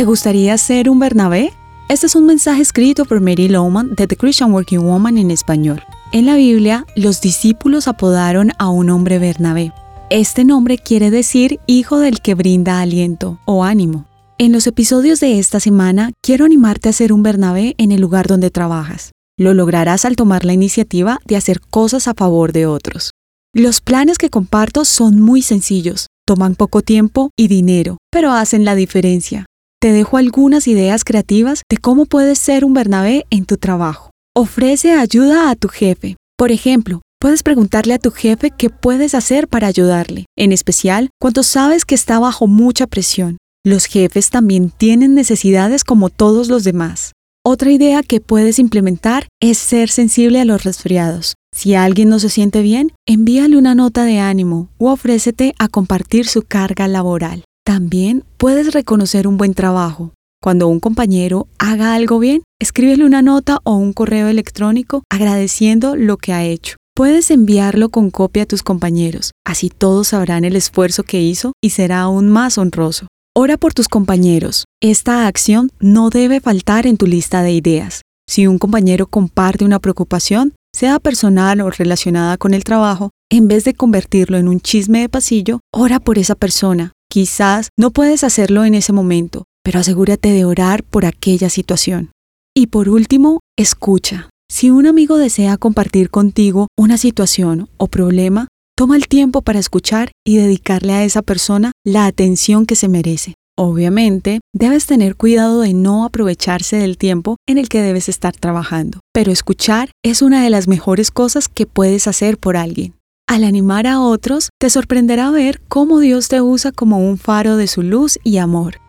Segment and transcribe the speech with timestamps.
[0.00, 1.52] ¿Te gustaría ser un Bernabé?
[1.90, 5.82] Este es un mensaje escrito por Mary Lowman de The Christian Working Woman en español.
[6.10, 9.74] En la Biblia, los discípulos apodaron a un hombre Bernabé.
[10.08, 14.06] Este nombre quiere decir hijo del que brinda aliento o ánimo.
[14.38, 18.26] En los episodios de esta semana, quiero animarte a ser un Bernabé en el lugar
[18.26, 19.12] donde trabajas.
[19.36, 23.10] Lo lograrás al tomar la iniciativa de hacer cosas a favor de otros.
[23.52, 28.74] Los planes que comparto son muy sencillos, toman poco tiempo y dinero, pero hacen la
[28.74, 29.44] diferencia.
[29.82, 34.10] Te dejo algunas ideas creativas de cómo puedes ser un Bernabé en tu trabajo.
[34.36, 36.16] Ofrece ayuda a tu jefe.
[36.36, 41.42] Por ejemplo, puedes preguntarle a tu jefe qué puedes hacer para ayudarle, en especial cuando
[41.42, 43.38] sabes que está bajo mucha presión.
[43.64, 47.12] Los jefes también tienen necesidades como todos los demás.
[47.42, 51.36] Otra idea que puedes implementar es ser sensible a los resfriados.
[51.56, 56.26] Si alguien no se siente bien, envíale una nota de ánimo o ofrécete a compartir
[56.26, 57.44] su carga laboral.
[57.70, 60.12] También puedes reconocer un buen trabajo.
[60.42, 66.16] Cuando un compañero haga algo bien, escríbele una nota o un correo electrónico agradeciendo lo
[66.16, 66.74] que ha hecho.
[66.96, 71.70] Puedes enviarlo con copia a tus compañeros, así todos sabrán el esfuerzo que hizo y
[71.70, 73.06] será aún más honroso.
[73.36, 74.64] Ora por tus compañeros.
[74.82, 78.02] Esta acción no debe faltar en tu lista de ideas.
[78.28, 83.62] Si un compañero comparte una preocupación, sea personal o relacionada con el trabajo, en vez
[83.62, 86.94] de convertirlo en un chisme de pasillo, ora por esa persona.
[87.12, 92.12] Quizás no puedes hacerlo en ese momento, pero asegúrate de orar por aquella situación.
[92.56, 94.30] Y por último, escucha.
[94.48, 100.12] Si un amigo desea compartir contigo una situación o problema, toma el tiempo para escuchar
[100.24, 103.34] y dedicarle a esa persona la atención que se merece.
[103.58, 109.00] Obviamente, debes tener cuidado de no aprovecharse del tiempo en el que debes estar trabajando,
[109.12, 112.94] pero escuchar es una de las mejores cosas que puedes hacer por alguien.
[113.30, 117.68] Al animar a otros, te sorprenderá ver cómo Dios te usa como un faro de
[117.68, 118.80] su luz y amor.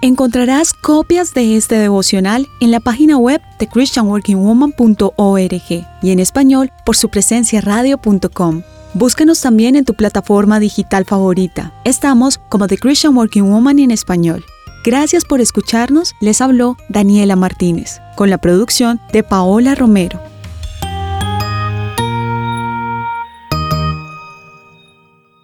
[0.00, 6.96] Encontrarás copias de este devocional en la página web de christianworkingwoman.org y en español por
[6.96, 8.62] su presencia radio.com.
[8.94, 11.74] Búscanos también en tu plataforma digital favorita.
[11.84, 14.42] Estamos como The Christian Working Woman en español.
[14.86, 20.31] Gracias por escucharnos, les habló Daniela Martínez, con la producción de Paola Romero.